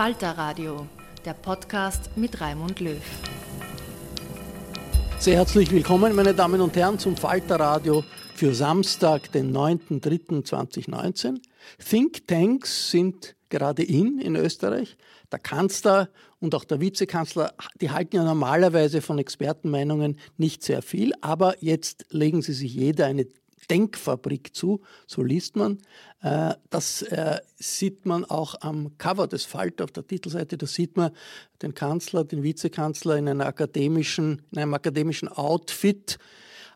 [0.00, 0.86] Falter Radio,
[1.26, 3.02] der Podcast mit Raimund Löw.
[5.18, 8.02] Sehr herzlich willkommen, meine Damen und Herren, zum Falter Radio
[8.34, 11.42] für Samstag, den 9.3.2019.
[11.86, 14.96] Think Tanks sind gerade in in Österreich.
[15.30, 21.12] Der Kanzler und auch der Vizekanzler, die halten ja normalerweise von Expertenmeinungen nicht sehr viel,
[21.20, 23.26] aber jetzt legen sie sich jeder eine
[23.70, 25.78] Denkfabrik zu, so liest man.
[26.22, 30.58] Äh, das äh, sieht man auch am Cover des Falter auf der Titelseite.
[30.58, 31.12] Da sieht man
[31.62, 36.18] den Kanzler, den Vizekanzler in, einer akademischen, in einem akademischen Outfit.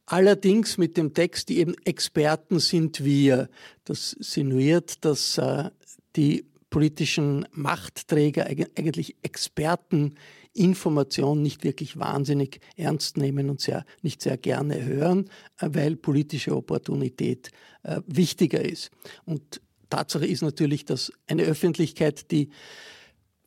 [0.06, 3.48] Allerdings mit dem Text, die eben Experten sind wir.
[3.84, 5.70] Das sinuiert, dass äh,
[6.16, 10.16] die politischen Machtträger eigentlich Experten
[10.54, 15.28] Information nicht wirklich wahnsinnig ernst nehmen und sehr, nicht sehr gerne hören,
[15.58, 17.50] äh, weil politische Opportunität
[17.82, 18.90] äh, wichtiger ist.
[19.24, 19.60] Und
[19.90, 22.50] Tatsache ist natürlich, dass eine Öffentlichkeit, die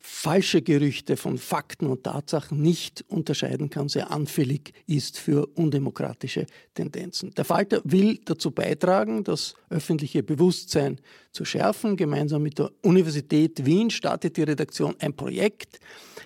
[0.00, 7.34] falsche Gerüchte von Fakten und Tatsachen nicht unterscheiden kann, sehr anfällig ist für undemokratische Tendenzen.
[7.34, 11.00] Der Falter will dazu beitragen, das öffentliche Bewusstsein
[11.32, 11.96] zu schärfen.
[11.96, 15.80] Gemeinsam mit der Universität Wien startet die Redaktion ein Projekt,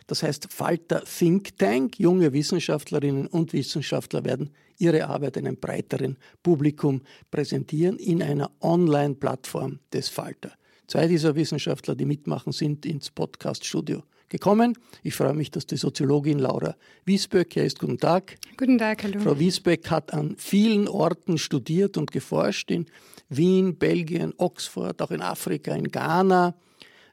[0.06, 1.98] das heißt Falter Think Tank.
[1.98, 10.08] Junge Wissenschaftlerinnen und Wissenschaftler werden ihre Arbeit einem breiteren Publikum präsentieren in einer Online-Plattform des
[10.08, 10.52] Falter.
[10.92, 14.76] Zwei dieser Wissenschaftler, die mitmachen, sind ins Podcast-Studio gekommen.
[15.02, 16.76] Ich freue mich, dass die Soziologin Laura
[17.06, 17.78] Wiesböck hier ist.
[17.78, 18.36] Guten Tag.
[18.58, 19.18] Guten Tag, hallo.
[19.20, 22.84] Frau Wiesböck hat an vielen Orten studiert und geforscht, in
[23.30, 26.54] Wien, Belgien, Oxford, auch in Afrika, in Ghana.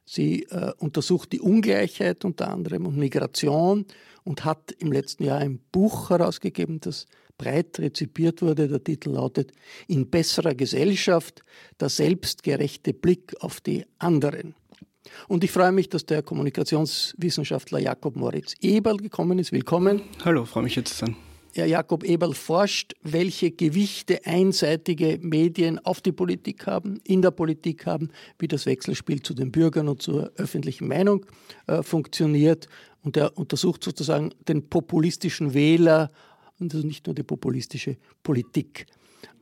[0.03, 3.85] Sie äh, untersucht die Ungleichheit unter anderem und Migration
[4.25, 7.06] und hat im letzten Jahr ein Buch herausgegeben, das
[7.39, 8.67] breit rezipiert wurde.
[8.67, 9.51] Der Titel lautet
[9.88, 11.44] In besserer Gesellschaft,
[11.79, 14.53] der selbstgerechte Blick auf die anderen.
[15.27, 19.51] Und ich freue mich, dass der Kommunikationswissenschaftler Jakob Moritz Eberl gekommen ist.
[19.51, 20.03] Willkommen.
[20.23, 21.16] Hallo, freue mich jetzt zu sein.
[21.55, 27.88] Herr Jakob Eberl forscht, welche Gewichte einseitige Medien auf die Politik haben, in der Politik
[27.88, 31.25] haben, wie das Wechselspiel zu den Bürgern und zur öffentlichen Meinung
[31.66, 32.67] äh, funktioniert.
[33.01, 36.11] Und er untersucht sozusagen den populistischen Wähler
[36.59, 38.85] und also nicht nur die populistische Politik.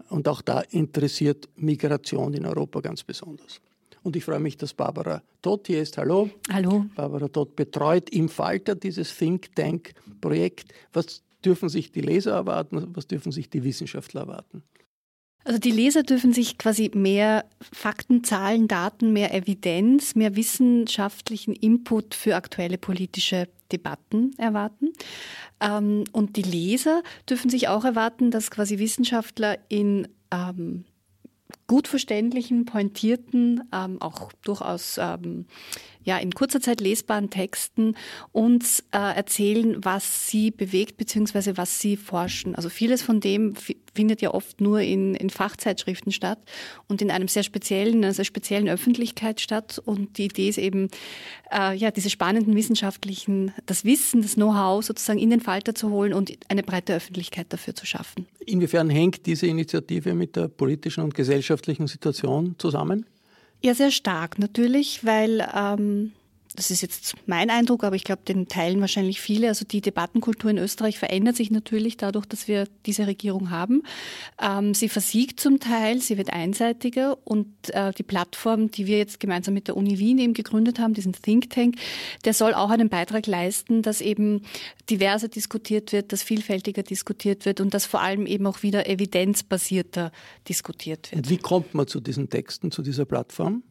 [0.09, 3.59] Und auch da interessiert Migration in Europa ganz besonders.
[4.03, 5.97] Und ich freue mich, dass Barbara Todt hier ist.
[5.97, 6.29] Hallo.
[6.49, 6.85] Hallo.
[6.95, 10.73] Barbara Todt betreut im Falter dieses Think Tank-Projekt.
[10.93, 12.87] Was dürfen sich die Leser erwarten?
[12.95, 14.63] Was dürfen sich die Wissenschaftler erwarten?
[15.43, 22.15] Also die Leser dürfen sich quasi mehr Fakten, Zahlen, Daten, mehr Evidenz, mehr wissenschaftlichen Input
[22.15, 24.93] für aktuelle politische Debatten erwarten.
[25.59, 30.85] Ähm, und die Leser dürfen sich auch erwarten, dass quasi Wissenschaftler in ähm,
[31.67, 34.99] gut verständlichen, pointierten, ähm, auch durchaus
[36.07, 37.95] ja, in kurzer Zeit lesbaren Texten
[38.31, 41.57] uns äh, erzählen, was sie bewegt bzw.
[41.57, 42.55] was sie forschen.
[42.55, 43.55] Also vieles von dem
[43.93, 46.39] findet ja oft nur in, in Fachzeitschriften statt
[46.87, 49.81] und in einem sehr speziellen, also speziellen Öffentlichkeit statt.
[49.83, 50.87] Und die Idee ist eben,
[51.51, 56.13] äh, ja, diese spannenden wissenschaftlichen, das Wissen, das Know-how sozusagen in den Falter zu holen
[56.13, 58.27] und eine breite Öffentlichkeit dafür zu schaffen.
[58.45, 63.05] Inwiefern hängt diese Initiative mit der politischen und gesellschaftlichen Situation zusammen?
[63.61, 66.13] Ja, sehr stark natürlich, weil ähm,
[66.57, 69.49] das ist jetzt mein Eindruck, aber ich glaube, den teilen wahrscheinlich viele.
[69.49, 73.83] Also die Debattenkultur in Österreich verändert sich natürlich dadurch, dass wir diese Regierung haben.
[74.41, 79.19] Ähm, sie versiegt zum Teil, sie wird einseitiger und äh, die Plattform, die wir jetzt
[79.19, 81.75] gemeinsam mit der Uni Wien eben gegründet haben, diesen Think Tank,
[82.25, 84.41] der soll auch einen Beitrag leisten, dass eben
[84.89, 90.11] diverser diskutiert wird, dass vielfältiger diskutiert wird und dass vor allem eben auch wieder evidenzbasierter
[90.49, 91.21] diskutiert wird.
[91.21, 93.61] Und wie kommt man zu diesen Texten, zu dieser Plattform?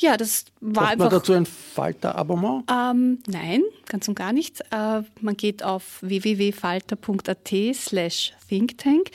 [0.00, 1.04] Ja, das war Braucht einfach.
[1.06, 2.64] man dazu ein Falter-Abonnement?
[2.70, 4.60] Ähm, nein, ganz und gar nicht.
[4.70, 9.10] Äh, man geht auf www.falter.at slash thinktank.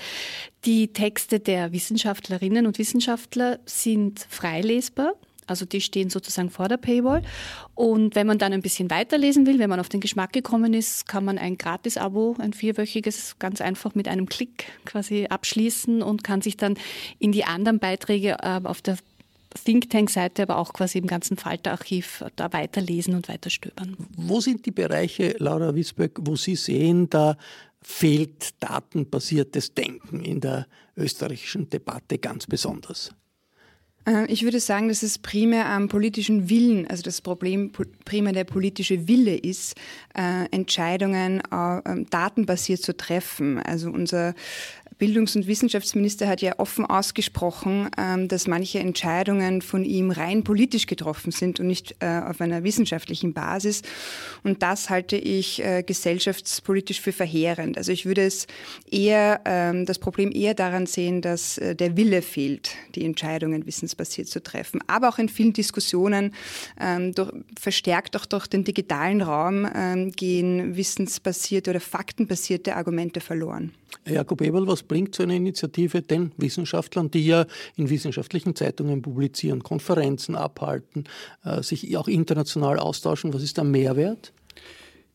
[0.65, 5.13] Die Texte der Wissenschaftlerinnen und Wissenschaftler sind freilesbar.
[5.47, 7.21] Also die stehen sozusagen vor der Paywall.
[7.75, 11.07] Und wenn man dann ein bisschen weiterlesen will, wenn man auf den Geschmack gekommen ist,
[11.07, 16.41] kann man ein Gratis-Abo, ein vierwöchiges, ganz einfach mit einem Klick quasi abschließen und kann
[16.41, 16.75] sich dann
[17.19, 18.97] in die anderen Beiträge äh, auf der
[19.53, 23.95] Think Tank-Seite, aber auch quasi im ganzen Falter-Archiv da weiterlesen und weiterstöbern.
[24.15, 27.37] Wo sind die Bereiche, Laura Wiesböck, wo Sie sehen, da
[27.81, 33.11] fehlt datenbasiertes Denken in der österreichischen Debatte ganz besonders?
[34.05, 37.71] Äh, ich würde sagen, dass es primär am politischen Willen, also das Problem
[38.05, 39.75] primär der politische Wille ist,
[40.15, 43.59] äh, Entscheidungen äh, datenbasiert zu treffen.
[43.59, 44.33] Also unser
[44.97, 50.85] Bildungs- und Wissenschaftsminister hat ja offen ausgesprochen, ähm, dass manche Entscheidungen von ihm rein politisch
[50.85, 53.81] getroffen sind und nicht äh, auf einer wissenschaftlichen Basis.
[54.43, 57.77] Und das halte ich äh, gesellschaftspolitisch für verheerend.
[57.77, 58.47] Also ich würde es
[58.89, 64.27] eher, ähm, das Problem eher daran sehen, dass äh, der Wille fehlt, die Entscheidungen wissensbasiert
[64.27, 64.81] zu treffen.
[64.87, 66.33] Aber auch in vielen Diskussionen,
[66.79, 67.13] ähm,
[67.59, 69.67] verstärkt auch durch den digitalen Raum,
[70.15, 73.71] gehen wissensbasierte oder faktenbasierte Argumente verloren.
[74.05, 77.45] Jakob Eberl, was bringt so eine Initiative den Wissenschaftlern, die ja
[77.75, 81.05] in wissenschaftlichen Zeitungen publizieren, Konferenzen abhalten,
[81.43, 83.33] äh, sich auch international austauschen?
[83.33, 84.33] Was ist der Mehrwert?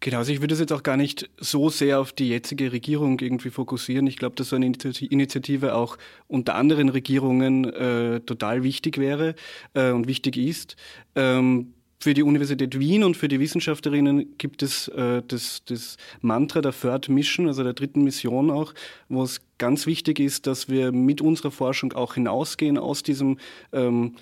[0.01, 3.19] Genau, also ich würde es jetzt auch gar nicht so sehr auf die jetzige Regierung
[3.19, 4.07] irgendwie fokussieren.
[4.07, 5.99] Ich glaube, dass so eine Initiative auch
[6.29, 9.35] unter anderen Regierungen äh, total wichtig wäre
[9.75, 10.77] äh, und wichtig ist.
[11.17, 16.61] Ähm, für die Universität Wien und für die Wissenschaftlerinnen gibt es äh, das, das Mantra
[16.61, 18.73] der Third Mission, also der dritten Mission auch,
[19.09, 23.39] wo es ganz wichtig ist, dass wir mit unserer Forschung auch hinausgehen aus diesem
[23.73, 24.15] ähm,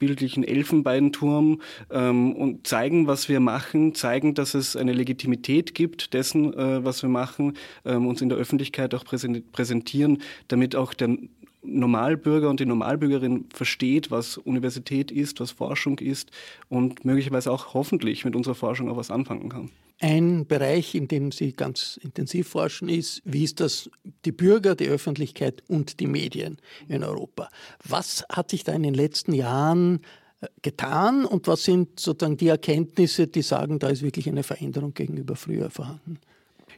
[0.00, 1.60] bildlichen Elfenbeinturm
[1.90, 7.02] ähm, und zeigen, was wir machen, zeigen, dass es eine Legitimität gibt dessen, äh, was
[7.02, 11.16] wir machen, ähm, uns in der Öffentlichkeit auch präsentieren, damit auch der
[11.62, 16.30] Normalbürger und die Normalbürgerin versteht, was Universität ist, was Forschung ist
[16.68, 19.70] und möglicherweise auch hoffentlich mit unserer Forschung auch was anfangen kann.
[20.02, 23.90] Ein Bereich, in dem Sie ganz intensiv forschen, ist, wie ist das
[24.24, 26.56] die Bürger, die Öffentlichkeit und die Medien
[26.88, 27.50] in Europa?
[27.86, 30.00] Was hat sich da in den letzten Jahren
[30.40, 34.94] äh, getan und was sind sozusagen die Erkenntnisse, die sagen, da ist wirklich eine Veränderung
[34.94, 36.18] gegenüber früher vorhanden?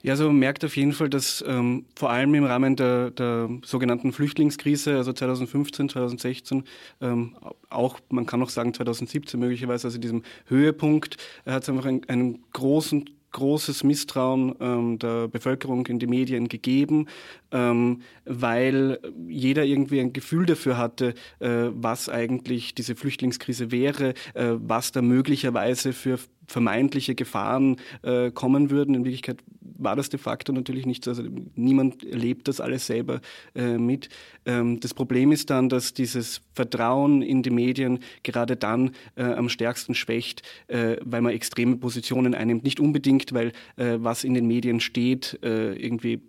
[0.03, 3.49] Ja, also man merkt auf jeden Fall, dass ähm, vor allem im Rahmen der, der
[3.65, 6.65] sogenannten Flüchtlingskrise, also 2015, 2016,
[7.01, 7.37] ähm,
[7.71, 12.45] auch, man kann auch sagen 2017 möglicherweise, also diesem Höhepunkt, hat es einfach einen, einen
[12.53, 17.07] großen großes Misstrauen ähm, der Bevölkerung in die Medien gegeben,
[17.51, 24.51] ähm, weil jeder irgendwie ein Gefühl dafür hatte, äh, was eigentlich diese Flüchtlingskrise wäre, äh,
[24.53, 28.95] was da möglicherweise für vermeintliche Gefahren äh, kommen würden.
[28.95, 31.11] In Wirklichkeit war das de facto natürlich nicht so.
[31.11, 33.21] Also niemand erlebt das alles selber
[33.55, 34.09] äh, mit.
[34.45, 39.49] Ähm, das Problem ist dann, dass dieses Vertrauen in die Medien gerade dann äh, am
[39.49, 42.65] stärksten schwächt, äh, weil man extreme Positionen einnimmt.
[42.65, 46.21] Nicht unbedingt, weil äh, was in den Medien steht, äh, irgendwie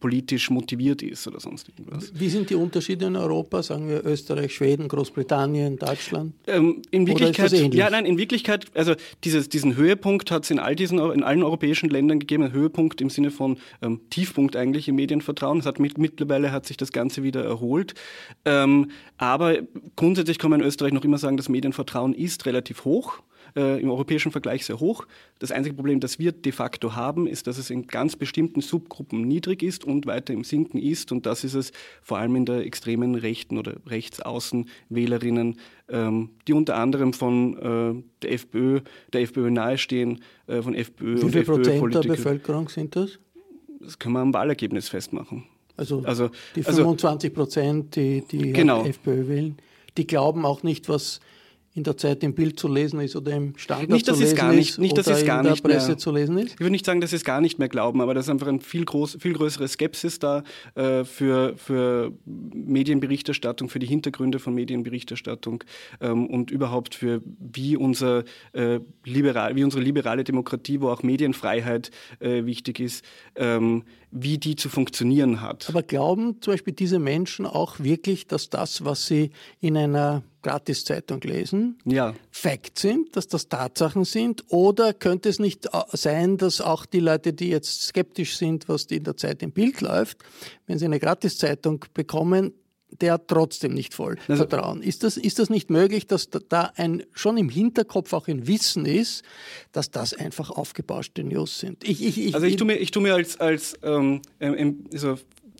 [0.00, 2.12] politisch motiviert ist oder sonst irgendwas.
[2.14, 6.34] Wie sind die Unterschiede in Europa, sagen wir Österreich, Schweden, Großbritannien, Deutschland?
[6.46, 10.74] Ähm, in Wirklichkeit, ja, nein, in Wirklichkeit, also dieses, diesen Höhepunkt hat es in all
[10.74, 14.96] diesen, in allen europäischen Ländern gegeben, ein Höhepunkt im Sinne von ähm, Tiefpunkt eigentlich im
[14.96, 15.58] Medienvertrauen.
[15.58, 17.94] Es hat mit, mittlerweile hat sich das Ganze wieder erholt.
[18.46, 19.58] Ähm, aber
[19.96, 23.20] grundsätzlich kann man in Österreich noch immer sagen, das Medienvertrauen ist relativ hoch.
[23.56, 25.06] Äh, im europäischen Vergleich sehr hoch.
[25.38, 29.22] Das einzige Problem, das wir de facto haben, ist, dass es in ganz bestimmten Subgruppen
[29.22, 31.12] niedrig ist und weiter im Sinken ist.
[31.12, 35.56] Und das ist es vor allem in der extremen Rechten oder Rechtsaußenwählerinnen,
[35.88, 38.80] ähm, die unter anderem von äh, der FPÖ,
[39.12, 43.18] der FPÖ nahestehen, äh, von FPÖ Wie viel Prozent der Bevölkerung sind das?
[43.80, 45.44] Das können wir am Wahlergebnis festmachen.
[45.76, 48.84] Also, Also- die also- 25 Prozent, die die Genau.
[48.84, 49.56] FPÖ wählen,
[49.96, 51.20] die glauben auch nicht, was
[51.72, 54.30] in der Zeit im Bild zu lesen ist oder im Standard Nicht, dass zu es
[54.30, 56.10] lesen gar nicht- ist nicht, dass oder es gar in der nicht mehr- Presse zu
[56.10, 56.54] lesen ist.
[56.54, 58.48] Ich würde nicht sagen, dass sie es gar nicht mehr glauben, aber da ist einfach
[58.48, 60.42] ein viel, groß, viel größere Skepsis da
[60.74, 62.12] äh, für, für
[62.70, 65.64] Medienberichterstattung, für die Hintergründe von Medienberichterstattung
[66.00, 71.90] ähm, und überhaupt für wie, unser, äh, liberal, wie unsere liberale Demokratie, wo auch Medienfreiheit
[72.20, 73.04] äh, wichtig ist,
[73.36, 75.68] ähm, wie die zu funktionieren hat.
[75.68, 81.20] Aber glauben zum Beispiel diese Menschen auch wirklich, dass das, was sie in einer Gratiszeitung
[81.22, 82.14] lesen, ja.
[82.30, 84.44] Fakt sind, dass das Tatsachen sind?
[84.48, 88.84] Oder könnte es nicht äh, sein, dass auch die Leute, die jetzt skeptisch sind, was
[88.84, 90.18] in der Zeit im Bild läuft,
[90.66, 92.52] wenn sie eine Gratiszeitung bekommen,
[93.00, 94.82] der trotzdem nicht voll Also- vertrauen.
[94.82, 98.84] Ist das, ist das nicht möglich, dass da- ein, schon im Hinterkopf auch ein Wissen
[98.84, 99.22] ist,
[99.70, 101.84] dass das einfach aufgebauschte News sind?
[101.84, 105.16] Ich, ich, ich, Also ich tue mir, ich tue mir als, als ähm, ähm, so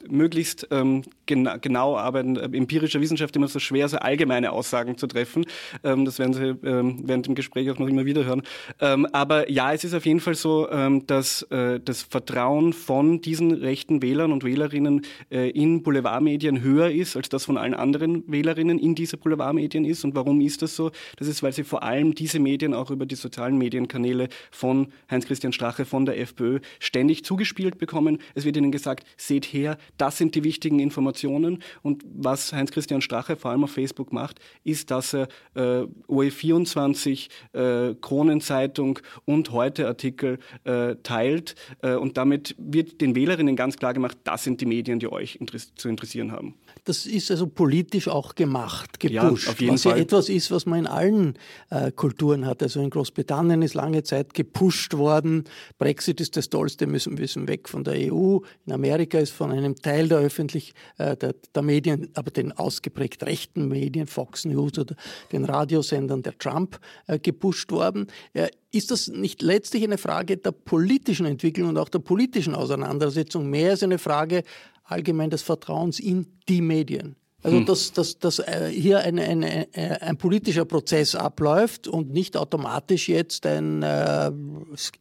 [0.09, 5.07] möglichst ähm, gena genau arbeitende äh, empirischer Wissenschaft immer so schwer, so allgemeine Aussagen zu
[5.07, 5.45] treffen.
[5.85, 8.43] Ähm, das werden Sie ähm, während dem Gespräch auch noch immer wieder hören.
[8.81, 13.21] Ähm, aber ja, es ist auf jeden Fall so, ähm, dass äh, das Vertrauen von
[13.21, 18.25] diesen rechten Wählern und Wählerinnen äh, in Boulevardmedien höher ist, als das von allen anderen
[18.31, 20.05] Wählerinnen in diese Boulevardmedien ist.
[20.05, 20.91] Und warum ist das so?
[21.17, 25.53] Das ist, weil sie vor allem diese Medien auch über die sozialen Medienkanäle von Heinz-Christian
[25.53, 28.19] Strache, von der FPÖ, ständig zugespielt bekommen.
[28.35, 31.63] Es wird ihnen gesagt, seht her, das sind die wichtigen Informationen.
[31.83, 37.95] Und was Heinz-Christian Strache vor allem auf Facebook macht, ist, dass er äh, OE24, äh,
[38.01, 41.55] Kronenzeitung und Heute-Artikel äh, teilt.
[41.83, 45.37] Äh, und damit wird den Wählerinnen ganz klar gemacht, das sind die Medien, die euch
[45.37, 46.55] interess zu interessieren haben.
[46.85, 49.49] Das ist also politisch auch gemacht, Ja, gepusht.
[49.49, 50.01] auf jeden was ja Fall.
[50.01, 51.35] etwas ist, was man in allen
[51.71, 52.63] äh, Kulturen hat.
[52.63, 55.45] Also in Großbritannien ist lange Zeit gepusht worden.
[55.79, 58.39] Brexit ist das Tollste, müssen, müssen weg von der EU.
[58.67, 63.23] In Amerika ist von einem Teil der öffentlich äh, der, der Medien, aber den ausgeprägt
[63.25, 64.95] rechten Medien, Fox News oder
[65.33, 68.07] den Radiosendern der Trump äh, gepusht worden.
[68.33, 73.51] Äh, ist das nicht letztlich eine Frage der politischen Entwicklung und auch der politischen Auseinandersetzung
[73.51, 74.43] mehr als eine Frage
[74.85, 77.17] allgemein des Vertrauens in die Medien?
[77.43, 82.37] Also dass, dass, dass äh, hier ein, ein, ein, ein politischer Prozess abläuft und nicht
[82.37, 84.31] automatisch jetzt ein, äh,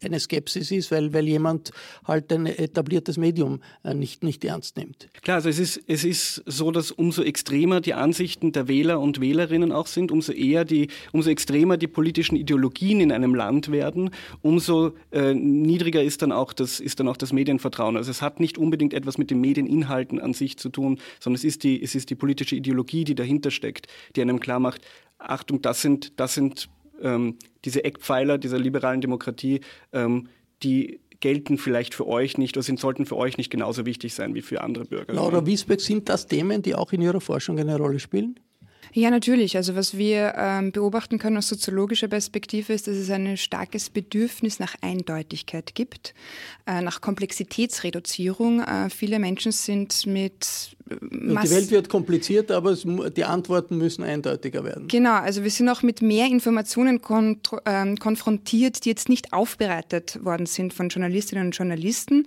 [0.03, 1.71] eine Skepsis ist, weil, weil jemand
[2.05, 5.09] halt ein etabliertes Medium äh, nicht, nicht ernst nimmt.
[5.21, 9.19] Klar, also es ist, es ist so, dass umso extremer die Ansichten der Wähler und
[9.19, 14.11] Wählerinnen auch sind, umso eher die, umso extremer die politischen Ideologien in einem Land werden,
[14.41, 17.97] umso äh, niedriger ist dann auch das, ist dann auch das Medienvertrauen.
[17.97, 21.43] Also es hat nicht unbedingt etwas mit den Medieninhalten an sich zu tun, sondern es
[21.43, 24.81] ist die, es ist die politische Ideologie, die dahinter steckt, die einem klar macht,
[25.17, 26.69] Achtung, das sind, das sind
[27.01, 29.61] ähm, diese Eckpfeiler dieser liberalen Demokratie,
[29.93, 30.29] ähm,
[30.63, 34.33] die gelten vielleicht für euch nicht oder sind, sollten für euch nicht genauso wichtig sein
[34.35, 35.13] wie für andere Bürger.
[35.13, 38.39] Laura Wiesbeck, sind das Themen, die auch in Ihrer Forschung eine Rolle spielen?
[38.93, 39.55] Ja, natürlich.
[39.55, 44.59] Also was wir ähm, beobachten können aus soziologischer Perspektive ist, dass es ein starkes Bedürfnis
[44.59, 46.13] nach Eindeutigkeit gibt,
[46.65, 48.61] äh, nach Komplexitätsreduzierung.
[48.61, 54.03] Äh, viele Menschen sind mit äh, Die Welt wird kompliziert, aber es, die Antworten müssen
[54.03, 54.87] eindeutiger werden.
[54.87, 56.99] Genau, also wir sind auch mit mehr Informationen
[57.65, 62.25] ähm, konfrontiert, die jetzt nicht aufbereitet worden sind von Journalistinnen und Journalisten.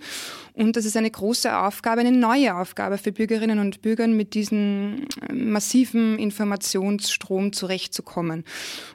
[0.53, 5.07] Und das ist eine große Aufgabe, eine neue Aufgabe für Bürgerinnen und Bürgern, mit diesem
[5.29, 6.19] äh, massiven
[6.53, 8.43] Informationsstrom zurechtzukommen.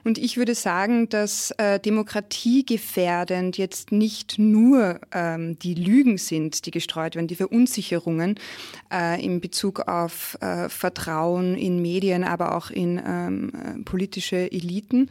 [0.03, 6.71] Und ich würde sagen, dass äh, demokratiegefährdend jetzt nicht nur ähm, die Lügen sind, die
[6.71, 8.35] gestreut werden, die Verunsicherungen
[8.91, 15.09] äh, in Bezug auf äh, Vertrauen in Medien, aber auch in ähm, äh, politische Eliten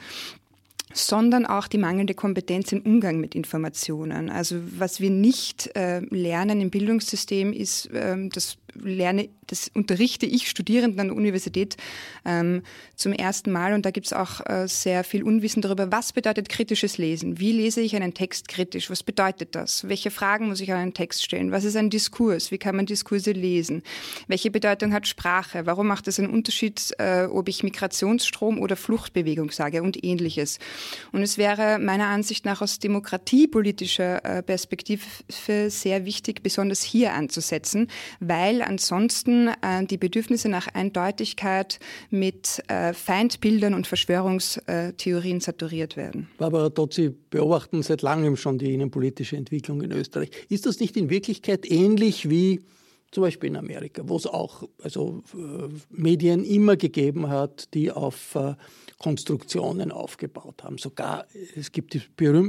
[0.95, 4.31] sondern auch die mangelnde Kompetenz im Umgang mit Informationen.
[4.31, 10.49] Also was wir nicht äh, lernen im Bildungssystem ist, ähm, das lerne, das unterrichte ich
[10.49, 11.77] Studierenden an der Universität
[12.25, 12.63] ähm,
[12.97, 16.49] zum ersten Mal und da gibt es auch äh, sehr viel Unwissen darüber, was bedeutet
[16.49, 17.39] kritisches Lesen?
[17.39, 18.91] Wie lese ich einen Text kritisch?
[18.91, 19.89] Was bedeutet das?
[19.89, 21.53] Welche Fragen muss ich an einen Text stellen?
[21.53, 22.51] Was ist ein Diskurs?
[22.51, 23.83] Wie kann man Diskurse lesen?
[24.27, 25.67] Welche Bedeutung hat Sprache?
[25.67, 30.59] Warum macht es einen Unterschied, äh, ob ich Migrationsstrom oder Fluchtbewegung sage und ähnliches?
[31.13, 35.05] Und es wäre meiner Ansicht nach aus demokratiepolitischer äh, Perspektive
[35.69, 37.89] sehr wichtig, besonders hier anzusetzen,
[38.21, 46.29] weil ansonsten äh, die Bedürfnisse nach Eindeutigkeit mit äh, Feindbildern und Verschwörungstheorien saturiert werden.
[46.39, 50.31] Barbara Dott, Sie beobachten seit langem schon die innenpolitische Entwicklung in Österreich.
[50.49, 52.61] Ist das nicht in Wirklichkeit ähnlich wie
[53.11, 58.35] zum Beispiel in Amerika, wo es auch also, äh, Medien immer gegeben hat, die auf
[58.35, 58.55] äh,
[58.99, 60.77] Konstruktionen aufgebaut haben.
[60.79, 62.03] Sogar es gibt die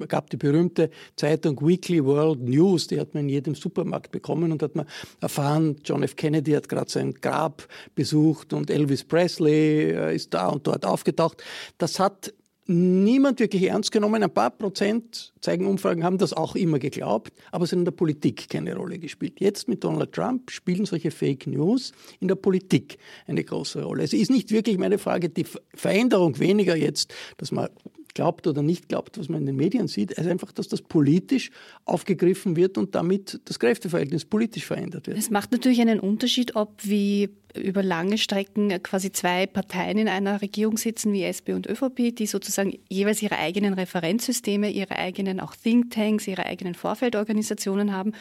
[0.07, 4.61] gab die berühmte Zeitung Weekly World News, die hat man in jedem Supermarkt bekommen und
[4.63, 4.87] hat man
[5.21, 6.15] erfahren, John F.
[6.15, 11.43] Kennedy hat gerade sein Grab besucht und Elvis Presley äh, ist da und dort aufgetaucht.
[11.77, 12.33] Das hat
[12.69, 14.21] niemand wirklich ernst genommen.
[14.21, 17.91] Ein paar Prozent, zeigen Umfragen, haben das auch immer geglaubt, aber es hat in der
[17.91, 19.39] Politik keine Rolle gespielt.
[19.39, 22.97] Jetzt mit Donald Trump spielen solche Fake News in der Politik
[23.27, 24.03] eine große Rolle.
[24.03, 27.69] Es ist nicht wirklich meine Frage, die Veränderung weniger jetzt, dass man
[28.13, 31.51] glaubt oder nicht glaubt, was man in den Medien sieht, also einfach, dass das politisch
[31.85, 35.17] aufgegriffen wird und damit das Kräfteverhältnis politisch verändert wird.
[35.17, 40.41] Es macht natürlich einen Unterschied, ob wie über lange Strecken quasi zwei Parteien in einer
[40.41, 45.55] Regierung sitzen, wie SP und ÖVP, die sozusagen jeweils ihre eigenen Referenzsysteme, ihre eigenen auch
[45.55, 48.13] Thinktanks, ihre eigenen Vorfeldorganisationen haben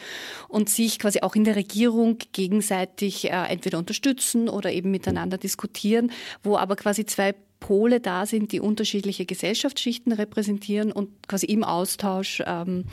[0.47, 6.11] und sich quasi auch in der Regierung gegenseitig äh, entweder unterstützen oder eben miteinander diskutieren,
[6.43, 12.41] wo aber quasi zwei Pole da sind, die unterschiedliche Gesellschaftsschichten repräsentieren und quasi im Austausch
[12.45, 12.85] ähm,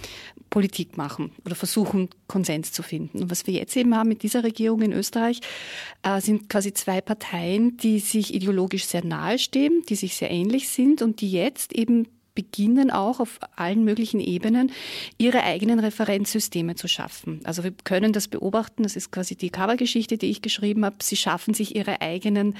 [0.50, 3.22] Politik machen oder versuchen, Konsens zu finden.
[3.22, 5.40] Und was wir jetzt eben haben mit dieser Regierung in Österreich,
[6.02, 11.02] äh, sind quasi zwei Parteien, die sich ideologisch sehr nahestehen, die sich sehr ähnlich sind
[11.02, 14.70] und die jetzt eben beginnen auch auf allen möglichen Ebenen
[15.18, 17.40] ihre eigenen Referenzsysteme zu schaffen.
[17.42, 20.96] Also wir können das beobachten, das ist quasi die Covergeschichte, die ich geschrieben habe.
[21.02, 22.54] Sie schaffen sich ihre eigenen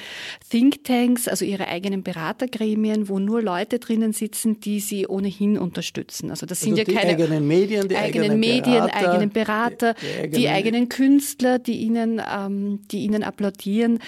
[0.51, 6.31] Thinktanks, also ihre eigenen Beratergremien, wo nur Leute drinnen sitzen, die sie ohnehin unterstützen.
[6.31, 9.95] Also das sind also ja keine eigenen Medien, die eigenen, eigenen Medien, Berater, eigenen Berater,
[9.95, 14.01] die, die, eigenen, die eigenen Künstler, die ihnen, ähm, die ihnen applaudieren,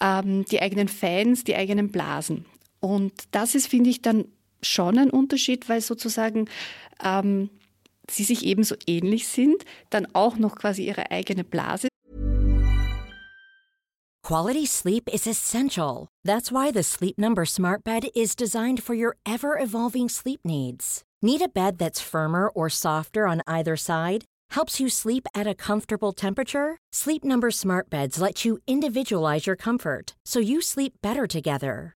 [0.00, 2.46] ähm, die eigenen Fans, die eigenen Blasen.
[2.80, 4.26] Und das ist, finde ich, dann
[4.66, 6.48] schon ein Unterschied, weil sozusagen
[7.02, 7.50] ähm,
[8.10, 11.88] sie sich ebenso ähnlich sind, dann auch noch quasi ihre eigene Blase.
[14.22, 16.08] Quality sleep is essential.
[16.24, 21.04] That's why the Sleep Number Smart Bed is designed for your ever-evolving sleep needs.
[21.22, 24.24] Need a bed that's firmer or softer on either side?
[24.50, 26.76] Helps you sleep at a comfortable temperature?
[26.92, 31.95] Sleep Number Smart Beds let you individualize your comfort so you sleep better together.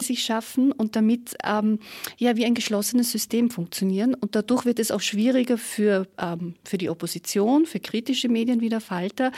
[0.00, 1.78] sich schaffen und damit ähm,
[2.18, 4.14] ja wie ein geschlossenes System funktionieren.
[4.14, 8.68] Und dadurch wird es auch schwieriger für, ähm, für die Opposition, für kritische Medien wie
[8.68, 9.32] der Falter,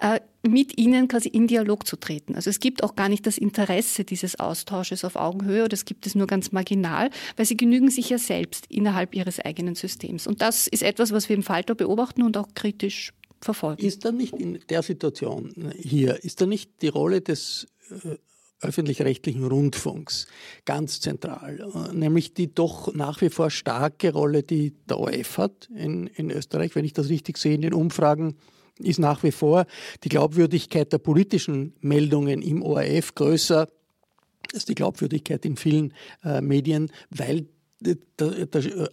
[0.00, 2.34] äh, mit ihnen quasi in Dialog zu treten.
[2.34, 6.06] Also es gibt auch gar nicht das Interesse dieses Austausches auf Augenhöhe oder es gibt
[6.06, 10.26] es nur ganz marginal, weil sie genügen sich ja selbst innerhalb ihres eigenen Systems.
[10.26, 13.84] Und das ist etwas, was wir im Falter beobachten und auch kritisch verfolgen.
[13.84, 18.16] Ist da nicht in der Situation hier, ist da nicht die Rolle des äh,
[18.60, 20.26] öffentlich-rechtlichen Rundfunks
[20.64, 26.06] ganz zentral, nämlich die doch nach wie vor starke Rolle, die der ORF hat in,
[26.06, 28.36] in Österreich, wenn ich das richtig sehe in den Umfragen
[28.78, 29.66] ist nach wie vor
[30.04, 33.68] die Glaubwürdigkeit der politischen Meldungen im ORF größer
[34.54, 35.92] als die Glaubwürdigkeit in vielen
[36.24, 37.46] äh, Medien, weil
[37.80, 37.96] der,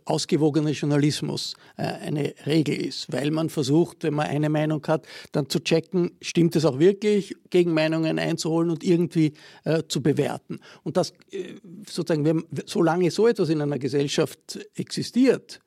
[0.05, 5.49] ausgewogene Journalismus äh, eine Regel ist, weil man versucht, wenn man eine Meinung hat, dann
[5.49, 10.59] zu checken, stimmt es auch wirklich, Gegenmeinungen einzuholen und irgendwie äh, zu bewerten.
[10.83, 11.55] Und das äh,
[11.89, 15.59] sozusagen, solange so etwas in einer Gesellschaft existiert,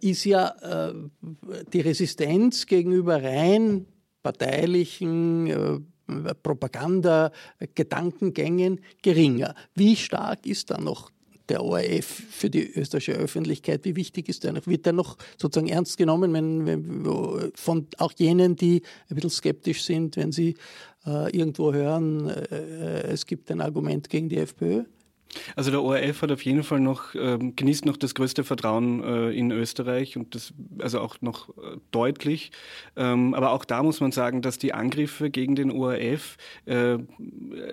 [0.00, 0.56] ist ja
[1.72, 3.86] die Resistenz gegenüber rein
[4.24, 5.86] parteilichen
[6.42, 7.30] Propaganda,
[7.76, 9.54] Gedankengängen geringer.
[9.76, 11.12] Wie stark ist da noch
[11.48, 13.84] der ORF für die österreichische Öffentlichkeit?
[13.84, 14.66] Wie wichtig ist der noch?
[14.66, 20.16] Wird der noch sozusagen ernst genommen wenn, von auch jenen, die ein bisschen skeptisch sind,
[20.16, 20.56] wenn sie
[21.06, 24.84] äh, irgendwo hören, äh, es gibt ein Argument gegen die FPÖ?
[25.56, 29.30] Also der ORF hat auf jeden Fall noch, äh, genießt noch das größte Vertrauen äh,
[29.30, 32.50] in Österreich und das, also auch noch äh, deutlich.
[32.96, 36.36] Ähm, aber auch da muss man sagen, dass die Angriffe gegen den ORF
[36.66, 36.98] äh,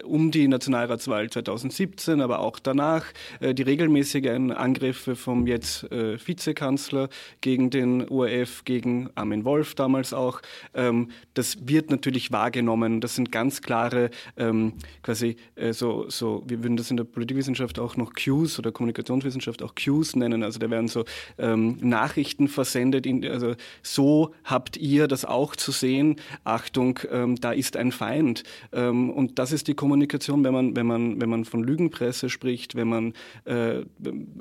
[0.04, 3.06] um die Nationalratswahl 2017, aber auch danach,
[3.39, 7.10] äh, die regelmäßigen Angriffe vom jetzt äh, Vizekanzler
[7.41, 10.41] gegen den ORF, gegen Armin Wolf damals auch,
[10.74, 13.02] ähm, das wird natürlich wahrgenommen.
[13.02, 15.38] Das sind ganz klare, ähm, quasi
[15.72, 19.75] so, so, wir würden das in der Politik Medienwissenschaft auch noch Cues oder Kommunikationswissenschaft auch
[19.75, 20.43] Cues nennen.
[20.43, 21.05] Also da werden so
[21.38, 26.17] ähm, Nachrichten versendet, in, also so habt ihr das auch zu sehen.
[26.43, 28.43] Achtung, ähm, da ist ein Feind.
[28.71, 32.75] Ähm, und das ist die Kommunikation, wenn man, wenn man, wenn man von Lügenpresse spricht,
[32.75, 33.13] wenn man
[33.45, 33.84] äh,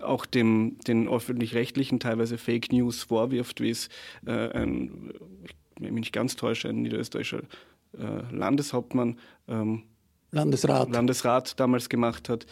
[0.00, 3.88] auch dem, den öffentlich-rechtlichen teilweise Fake News vorwirft, wie es
[4.26, 5.12] äh, ein,
[5.44, 7.42] ich mich nicht ganz täusche, ein niederösterreichischer
[7.98, 9.82] äh, Landeshauptmann ähm,
[10.34, 10.90] Landesrat.
[10.90, 12.46] Landesrat damals gemacht hat.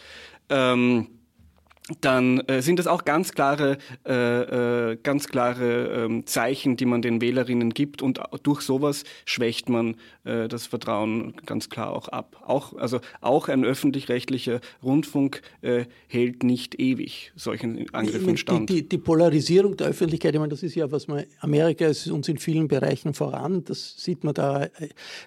[0.49, 1.07] Ähm,
[1.99, 7.01] dann äh, sind das auch ganz klare, äh, äh, ganz klare ähm, Zeichen, die man
[7.01, 12.41] den Wählerinnen gibt und durch sowas schwächt man äh, das Vertrauen ganz klar auch ab.
[12.45, 18.69] Auch, also auch ein öffentlich-rechtlicher Rundfunk äh, hält nicht ewig solchen Angriffen stand.
[18.69, 22.07] Die, die, die, Polarisierung der Öffentlichkeit, ich meine, das ist ja, was man, Amerika ist
[22.07, 24.69] uns in vielen Bereichen voran, das sieht man da äh,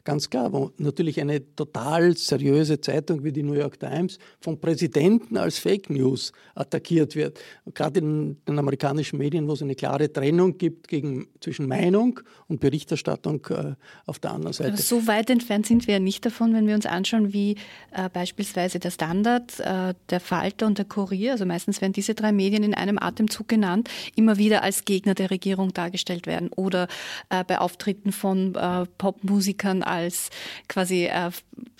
[0.05, 5.37] ganz klar, wo natürlich eine total seriöse Zeitung wie die New York Times vom Präsidenten
[5.37, 7.39] als Fake News attackiert wird.
[7.75, 12.61] Gerade in den amerikanischen Medien, wo es eine klare Trennung gibt gegen, zwischen Meinung und
[12.61, 13.75] Berichterstattung äh,
[14.07, 14.77] auf der anderen Seite.
[14.77, 17.57] So weit entfernt sind wir ja nicht davon, wenn wir uns anschauen, wie
[17.93, 22.33] äh, beispielsweise der Standard, äh, der Falter und der Kurier, also meistens werden diese drei
[22.33, 26.89] Medien in einem Atemzug genannt, immer wieder als Gegner der Regierung dargestellt werden oder
[27.29, 30.31] äh, bei Auftritten von äh, Popmusikern als
[30.69, 31.31] quasi äh,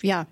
[0.01, 0.27] ja,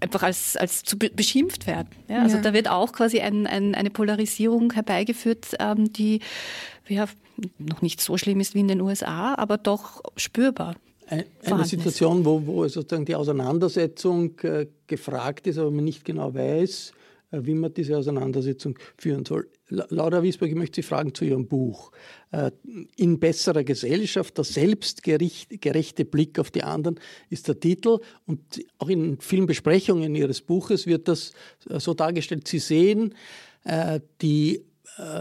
[0.00, 1.88] einfach als, als zu beschimpft werden.
[2.08, 2.42] Ja, also ja.
[2.42, 6.20] da wird auch quasi ein, ein, eine Polarisierung herbeigeführt, ähm, die
[6.88, 7.06] ja,
[7.58, 10.76] noch nicht so schlimm ist wie in den USA, aber doch spürbar.
[11.06, 16.34] Ein, eine Situation, wo, wo sozusagen die Auseinandersetzung äh, gefragt ist, aber man nicht genau
[16.34, 17.03] weiß, äh,
[17.42, 19.48] wie man diese Auseinandersetzung führen soll.
[19.68, 21.90] Laura Wiesberg, ich möchte Sie fragen zu Ihrem Buch.
[22.30, 22.50] Äh,
[22.96, 27.98] in besserer Gesellschaft, der selbstgerechte Blick auf die anderen ist der Titel.
[28.26, 28.40] Und
[28.78, 31.32] auch in vielen Besprechungen Ihres Buches wird das
[31.68, 32.46] äh, so dargestellt.
[32.48, 33.14] Sie sehen
[34.20, 34.62] die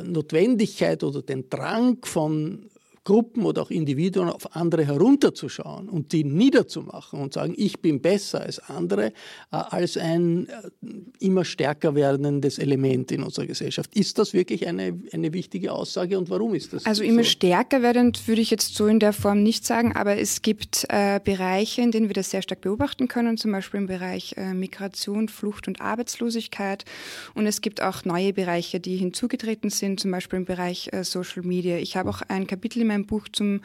[0.04, 2.69] Notwendigkeit oder den Drang von
[3.04, 8.42] Gruppen oder auch Individuen auf andere herunterzuschauen und die niederzumachen und sagen, ich bin besser
[8.42, 9.12] als andere, äh,
[9.52, 10.88] als ein äh,
[11.20, 13.94] immer stärker werdendes Element in unserer Gesellschaft.
[13.96, 16.86] Ist das wirklich eine, eine wichtige Aussage und warum ist das?
[16.86, 17.30] Also immer so?
[17.30, 21.20] stärker werdend würde ich jetzt so in der Form nicht sagen, aber es gibt äh,
[21.22, 25.28] Bereiche, in denen wir das sehr stark beobachten können, zum Beispiel im Bereich äh, Migration,
[25.28, 26.86] Flucht und Arbeitslosigkeit.
[27.34, 31.44] Und es gibt auch neue Bereiche, die hinzugetreten sind, zum Beispiel im Bereich äh, Social
[31.44, 31.78] Media.
[31.78, 33.62] Ich habe auch ein Kapitel in meinem Buch zum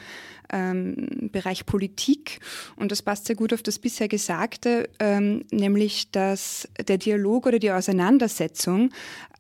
[0.53, 2.41] ähm, Bereich Politik.
[2.77, 7.59] Und das passt sehr gut auf das bisher Gesagte, ähm, nämlich dass der Dialog oder
[7.59, 8.91] die Auseinandersetzung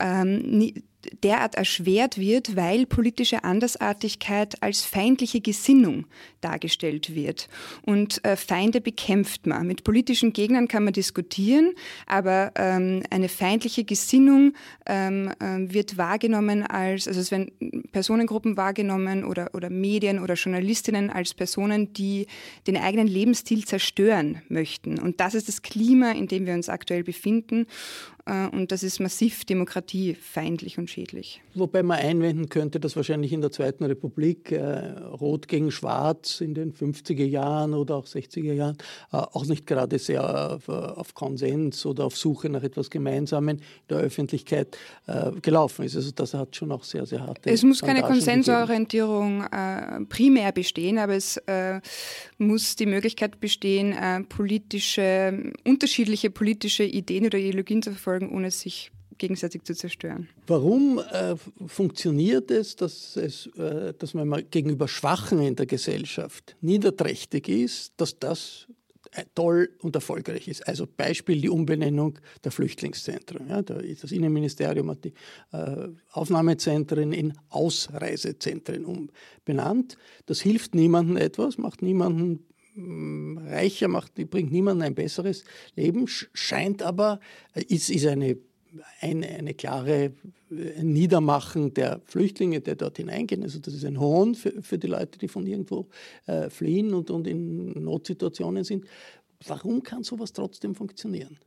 [0.01, 0.83] ähm, nie,
[1.23, 6.07] derart erschwert wird, weil politische Andersartigkeit als feindliche Gesinnung
[6.41, 7.49] dargestellt wird.
[7.83, 9.67] Und äh, Feinde bekämpft man.
[9.67, 11.73] Mit politischen Gegnern kann man diskutieren,
[12.07, 14.55] aber ähm, eine feindliche Gesinnung
[14.87, 17.53] ähm, äh, wird wahrgenommen als, also es werden
[17.93, 22.27] Personengruppen wahrgenommen oder, oder Medien oder Journalistinnen als Personen, die
[22.67, 24.99] den eigenen Lebensstil zerstören möchten.
[24.99, 27.67] Und das ist das Klima, in dem wir uns aktuell befinden.
[28.29, 31.41] Äh, und das ist massiv demokratiefeindlich und schädlich.
[31.55, 36.55] Wobei man einwenden könnte, dass wahrscheinlich in der Zweiten Republik äh, Rot gegen Schwarz in
[36.55, 38.77] den 50er Jahren oder auch 60er Jahren
[39.13, 43.65] äh, auch nicht gerade sehr auf, auf, Konsens oder auf Suche nach etwas Gemeinsamen in
[43.89, 45.97] der Öffentlichkeit äh, gelaufen ist.
[45.97, 47.51] Also das hat schon auch sehr, sehr harte.
[47.51, 51.81] Es muss keine Konsensorientierung äh, primär bestehen, aber es äh,
[52.37, 53.95] muss die Möglichkeit bestehen,
[54.29, 60.29] politische, unterschiedliche politische Ideen oder Ideologien zu verfolgen verfolgen, ohne sich gegenseitig zu zerstören.
[60.47, 61.35] Warum äh,
[61.67, 68.19] funktioniert es, dass, es äh, dass man gegenüber Schwachen in der Gesellschaft niederträchtig ist, dass
[68.19, 68.69] das
[69.13, 70.69] äh, toll und erfolgreich ist.
[70.69, 73.49] Also Beispiel die Umbenennung der Flüchtlingszentren.
[73.49, 75.15] Ja, das Innenministerium hat die
[75.51, 79.97] äh, Aufnahmezentren in Ausreisezentren umbenannt.
[80.27, 82.45] Das hilft niemandem etwas, macht niemanden
[83.47, 87.21] reicher macht, bringt niemandem ein besseres Leben, scheint aber,
[87.55, 88.37] äh, ist, ist eine,
[89.01, 90.13] eine, eine klare
[90.51, 93.43] äh, Niedermachen der Flüchtlinge, die dort hineingehen.
[93.43, 95.89] Also das ist ein Hohn für, für die Leute, die von irgendwo
[96.27, 98.87] äh, fliehen und, und in Notsituationen sind.
[99.47, 101.39] Warum kann sowas trotzdem funktionieren?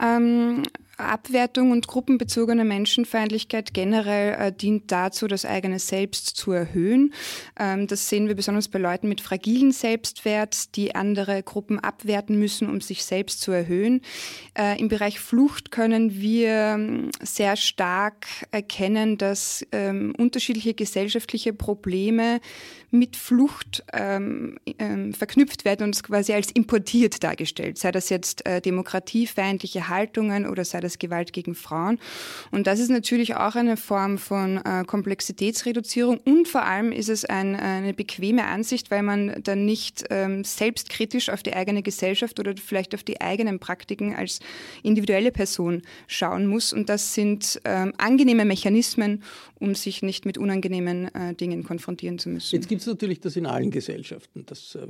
[0.00, 0.62] Ähm,
[0.96, 7.12] Abwertung und gruppenbezogene Menschenfeindlichkeit generell äh, dient dazu, das eigene Selbst zu erhöhen.
[7.58, 12.68] Ähm, das sehen wir besonders bei Leuten mit fragilen Selbstwert, die andere Gruppen abwerten müssen,
[12.68, 14.00] um sich selbst zu erhöhen.
[14.56, 22.40] Äh, Im Bereich Flucht können wir ähm, sehr stark erkennen, dass ähm, unterschiedliche gesellschaftliche Probleme
[22.90, 28.60] mit Flucht ähm, ähm, verknüpft werden und quasi als importiert dargestellt, sei das jetzt äh,
[28.60, 31.98] demokratiefeindliche Haltungen oder sei das Gewalt gegen Frauen.
[32.50, 37.24] Und das ist natürlich auch eine Form von äh, Komplexitätsreduzierung und vor allem ist es
[37.24, 42.54] ein, eine bequeme Ansicht, weil man dann nicht ähm, selbstkritisch auf die eigene Gesellschaft oder
[42.56, 44.40] vielleicht auf die eigenen Praktiken als
[44.82, 46.72] individuelle Person schauen muss.
[46.72, 49.22] Und das sind ähm, angenehme Mechanismen,
[49.58, 52.54] um sich nicht mit unangenehmen äh, Dingen konfrontieren zu müssen.
[52.56, 54.86] Jetzt gibt es natürlich das in allen Gesellschaften, dass äh,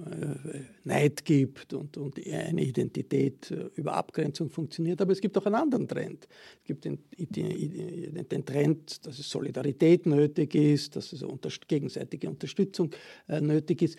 [0.84, 5.00] Neid gibt und, und eine Identität äh, über Abgrenzung funktioniert.
[5.00, 6.28] Aber es gibt auch einen anderen Trend.
[6.60, 12.28] Es gibt den, den, den Trend, dass es Solidarität nötig ist, dass es unter, gegenseitige
[12.28, 12.90] Unterstützung
[13.28, 13.98] äh, nötig ist.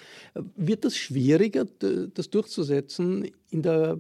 [0.55, 3.99] Wird das schwieriger, das durchzusetzen in der,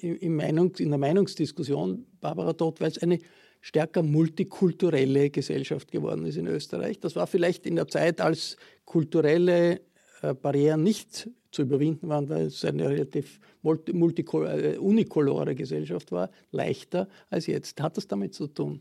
[0.00, 3.18] in, Meinung, in der Meinungsdiskussion, Barbara Todt, weil es eine
[3.60, 7.00] stärker multikulturelle Gesellschaft geworden ist in Österreich.
[7.00, 9.80] Das war vielleicht in der Zeit, als kulturelle
[10.22, 16.12] äh, Barrieren nicht zu überwinden waren, weil es eine relativ multi, multi, äh, unikolore Gesellschaft
[16.12, 17.80] war, leichter als jetzt.
[17.80, 18.80] Hat das damit zu tun?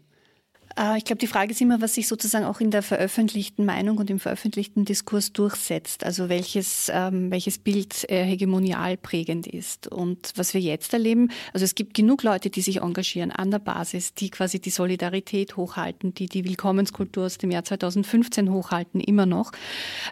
[0.78, 3.98] Äh, ich glaube, die Frage ist immer, was sich sozusagen auch in der veröffentlichten Meinung
[3.98, 6.04] und im veröffentlichten Diskurs durchsetzt.
[6.04, 9.88] Also welches, ähm, welches Bild äh, hegemonial prägend ist.
[9.88, 13.60] Und was wir jetzt erleben, also es gibt genug Leute, die sich engagieren an der
[13.60, 19.26] Basis, die quasi die Solidarität hochhalten, die die Willkommenskultur aus dem Jahr 2015 hochhalten, immer
[19.26, 19.52] noch.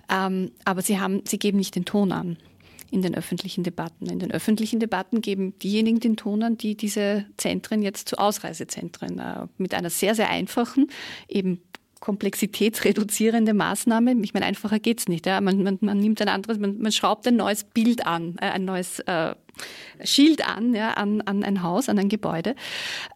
[0.09, 2.37] Ähm, aber sie haben, sie geben nicht den Ton an
[2.95, 4.09] in den öffentlichen Debatten.
[4.09, 9.19] In den öffentlichen Debatten geben diejenigen den Ton an, die diese Zentren jetzt zu Ausreisezentren
[9.19, 10.87] äh, mit einer sehr, sehr einfachen,
[11.27, 11.61] eben
[11.99, 14.15] komplexitätsreduzierende Maßnahme.
[14.21, 15.25] Ich meine, einfacher geht's nicht.
[15.25, 15.41] Ja?
[15.41, 18.63] Man, man, man nimmt ein anderes, man, man schraubt ein neues Bild an, äh, ein
[18.63, 19.35] neues äh,
[20.05, 22.55] Schild an, ja, an, an ein Haus, an ein Gebäude.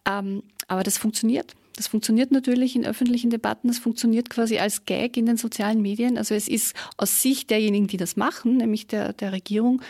[0.06, 1.56] Ähm, aber das funktioniert.
[1.80, 6.18] Das funktioniert natürlich in öffentlichen Debatten, das funktioniert quasi als Gag in den sozialen Medien.
[6.18, 9.82] Also es ist aus Sicht derjenigen, die das machen, nämlich der, der Regierung,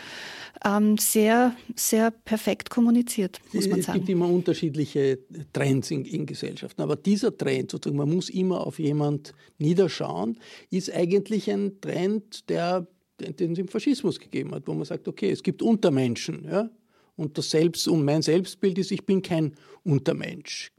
[0.64, 3.98] ähm, sehr, sehr perfekt kommuniziert, muss man sagen.
[3.98, 5.18] Es gibt immer unterschiedliche
[5.52, 10.38] Trends in, in Gesellschaften, aber dieser Trend, sozusagen, man muss immer auf jemand niederschauen,
[10.70, 12.86] ist eigentlich ein Trend, der
[13.18, 16.70] den es im Faschismus gegeben hat, wo man sagt, okay, es gibt Untermenschen, ja,
[17.16, 20.70] und das Selbst und mein Selbstbild ist, ich bin kein Untermensch.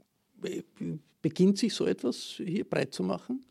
[1.20, 3.44] Beginnt sich so etwas hier breit zu machen?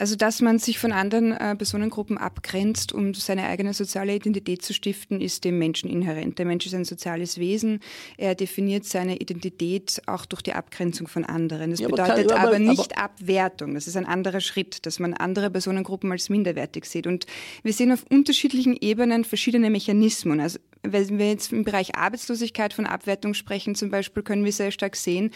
[0.00, 4.72] Also, dass man sich von anderen äh, Personengruppen abgrenzt, um seine eigene soziale Identität zu
[4.72, 6.38] stiften, ist dem Menschen inhärent.
[6.38, 7.80] Der Mensch ist ein soziales Wesen.
[8.16, 11.72] Er definiert seine Identität auch durch die Abgrenzung von anderen.
[11.72, 13.74] Das ja, bedeutet aber, aber, aber, nicht Abwertung.
[13.74, 17.06] Das ist ein anderer Schritt, dass man andere Personengruppen als minderwertig sieht.
[17.06, 17.26] Und
[17.62, 20.40] wir sehen auf unterschiedlichen Ebenen verschiedene Mechanismen.
[20.40, 24.70] Also, wenn wir jetzt im Bereich Arbeitslosigkeit von Abwertung sprechen, zum Beispiel, können wir sehr
[24.70, 25.30] stark sehen,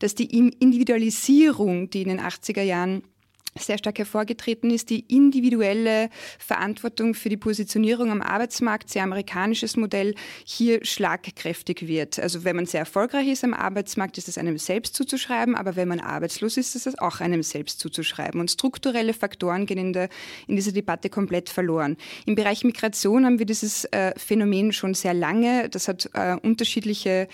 [0.00, 3.04] dass die Individualisierung, die in den 80er Jahren
[3.58, 6.08] sehr stark hervorgetreten ist, die individuelle
[6.38, 12.18] Verantwortung für die Positionierung am Arbeitsmarkt, sehr amerikanisches Modell, hier schlagkräftig wird.
[12.18, 15.88] Also wenn man sehr erfolgreich ist am Arbeitsmarkt, ist es einem selbst zuzuschreiben, aber wenn
[15.88, 18.40] man arbeitslos ist, ist es auch einem selbst zuzuschreiben.
[18.40, 20.08] Und strukturelle Faktoren gehen in, der,
[20.46, 21.96] in dieser Debatte komplett verloren.
[22.26, 25.68] Im Bereich Migration haben wir dieses äh, Phänomen schon sehr lange.
[25.68, 27.28] Das hat äh, unterschiedliche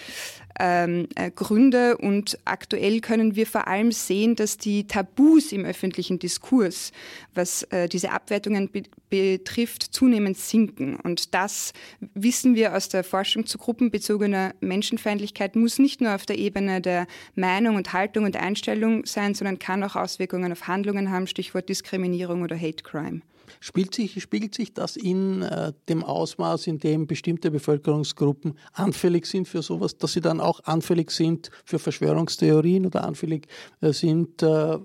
[0.58, 6.18] ähm, äh, Gründe und aktuell können wir vor allem sehen, dass die Tabus im öffentlichen
[6.18, 6.92] Diskurs,
[7.34, 10.96] was äh, diese Abwertungen be betrifft, zunehmend sinken.
[10.96, 11.72] Und das
[12.14, 17.06] wissen wir aus der Forschung zu gruppenbezogener Menschenfeindlichkeit, muss nicht nur auf der Ebene der
[17.36, 22.42] Meinung und Haltung und Einstellung sein, sondern kann auch Auswirkungen auf Handlungen haben, Stichwort Diskriminierung
[22.42, 23.20] oder Hate Crime.
[23.60, 29.48] Spielt sich, spiegelt sich das in äh, dem Ausmaß, in dem bestimmte Bevölkerungsgruppen anfällig sind
[29.48, 33.48] für sowas, dass sie dann auch anfällig sind für Verschwörungstheorien oder anfällig
[33.80, 34.78] äh, sind, äh,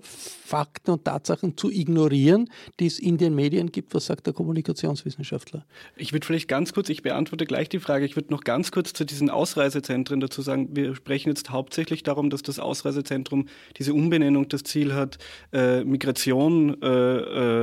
[0.52, 3.94] Fakten und Tatsachen zu ignorieren, die es in den Medien gibt?
[3.94, 5.64] Was sagt der Kommunikationswissenschaftler?
[5.96, 8.92] Ich würde vielleicht ganz kurz, ich beantworte gleich die Frage, ich würde noch ganz kurz
[8.92, 13.46] zu diesen Ausreisezentren dazu sagen, wir sprechen jetzt hauptsächlich darum, dass das Ausreisezentrum
[13.78, 15.16] diese Umbenennung das Ziel hat,
[15.52, 16.86] äh, Migration, äh,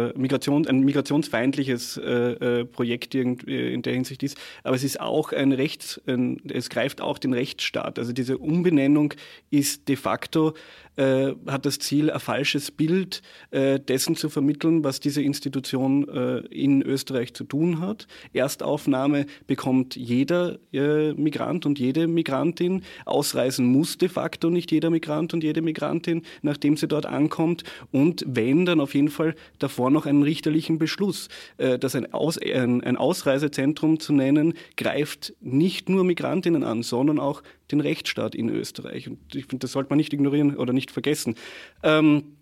[0.10, 4.38] äh, Migration, ein migrationsfeindliches äh, äh, Projekt in der Hinsicht ist.
[4.64, 8.00] Aber es ist auch ein Rechts, ein, es greift auch den Rechtsstaat.
[8.00, 9.14] Also diese Umbenennung
[9.52, 10.56] ist de facto
[10.96, 13.22] äh, hat das Ziel, ein falsches Bild
[13.52, 18.08] äh, dessen zu vermitteln, was diese Institution äh, in Österreich zu tun hat.
[18.34, 22.84] Erstaufnahme bekommt jeder äh, Migrant und jede Migrantin.
[23.06, 27.64] Ausreisen muss de facto nicht jeder Migrant und jede Migrantin, nachdem sie dort ankommt.
[27.92, 31.30] Und wenn, dann auf jeden Fall davor noch einen richterlichen Beschluss.
[31.58, 37.20] Äh, dass ein, Aus, ein, ein Ausreisezentrum zu nennen, greift nicht nur Migrantinnen an, sondern
[37.20, 39.08] auch den Rechtsstaat in Österreich.
[39.08, 41.36] Und ich finde, das sollte man nicht ignorieren oder nicht vergessen.
[41.84, 42.38] Ähm,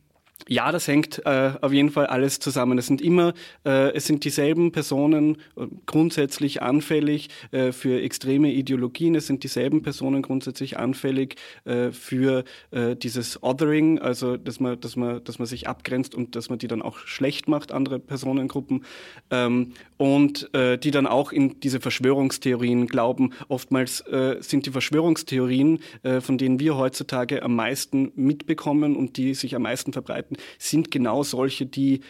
[0.48, 2.78] ja, das hängt äh, auf jeden Fall alles zusammen.
[2.78, 3.34] Es sind immer,
[3.66, 9.16] äh, es sind dieselben Personen äh, grundsätzlich anfällig äh, für extreme Ideologien.
[9.16, 14.96] Es sind dieselben Personen grundsätzlich anfällig äh, für äh, dieses Othering, also dass man, dass
[14.96, 18.86] man, dass man sich abgrenzt und dass man die dann auch schlecht macht, andere Personengruppen,
[19.32, 23.34] ähm, und die dann auch in diese Verschwörungstheorien glauben.
[23.48, 24.04] Oftmals
[24.40, 25.80] sind die Verschwörungstheorien,
[26.20, 30.27] von denen wir heutzutage am meisten mitbekommen und die sich am meisten verbreiten,
[30.58, 32.02] sind genau solche, die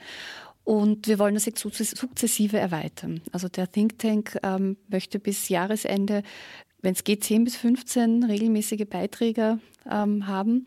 [0.68, 3.22] Und wir wollen das jetzt sukzessive erweitern.
[3.32, 6.24] Also der Think Tank ähm, möchte bis Jahresende,
[6.82, 10.66] wenn es geht, 10 bis 15 regelmäßige Beiträge ähm, haben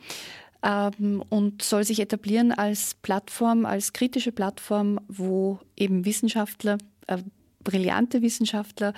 [0.62, 7.18] ähm, und soll sich etablieren als Plattform, als kritische Plattform, wo eben Wissenschaftler, äh,
[7.62, 8.94] brillante Wissenschaftler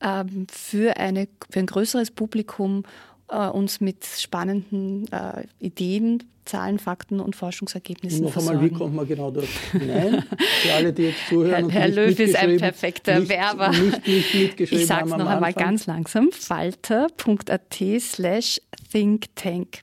[0.00, 2.84] ähm, für, eine, für ein größeres Publikum
[3.28, 8.58] äh, uns mit spannenden äh, Ideen, Zahlen, Fakten und Forschungsergebnissen und noch versorgen.
[8.58, 10.24] einmal, wie kommt man genau dort hinein?
[10.62, 11.68] Für alle, die jetzt zuhören.
[11.68, 13.70] Herr, Herr Löw ist ein perfekter nicht, Werber.
[13.70, 16.30] Nicht, nicht ich sage es noch einmal ganz langsam.
[16.30, 18.60] falter.at slash
[18.92, 19.82] thinktank.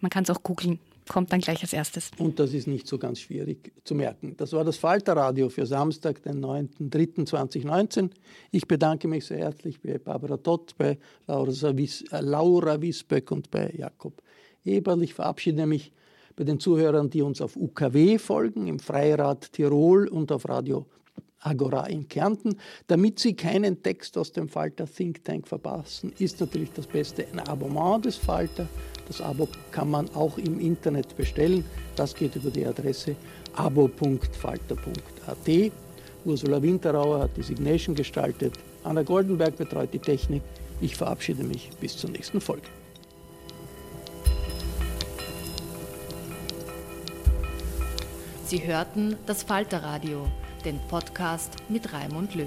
[0.00, 2.10] Man kann es auch googeln kommt dann gleich als erstes.
[2.18, 4.34] Und das ist nicht so ganz schwierig zu merken.
[4.36, 8.10] Das war das Falterradio für Samstag, den 9.3.2019.
[8.50, 13.50] Ich bedanke mich sehr herzlich bei Barbara Tott, bei Laura, Wies, äh, Laura Wiesböck und
[13.50, 14.22] bei Jakob
[14.64, 15.02] Eberl.
[15.02, 15.92] Ich verabschiede mich
[16.36, 20.86] bei den Zuhörern, die uns auf UKW folgen, im Freirad Tirol und auf Radio
[21.40, 22.56] Agora in Kärnten.
[22.86, 27.40] Damit Sie keinen Text aus dem Falter Think Tank verpassen, ist natürlich das Beste ein
[27.40, 28.68] Abonnement des Falter.
[29.08, 31.64] Das Abo kann man auch im Internet bestellen.
[31.96, 33.16] Das geht über die Adresse
[33.54, 35.72] abo.falter.at.
[36.24, 38.54] Ursula Winterauer hat die Signation gestaltet.
[38.84, 40.42] Anna Goldenberg betreut die Technik.
[40.80, 42.66] Ich verabschiede mich bis zur nächsten Folge.
[48.44, 50.26] Sie hörten das Falterradio
[50.64, 52.46] den Podcast mit Raimund Löw.